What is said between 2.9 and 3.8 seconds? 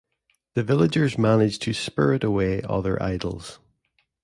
idols.